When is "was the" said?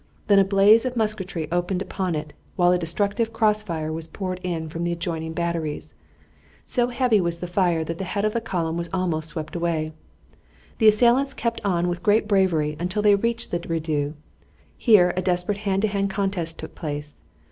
7.21-7.45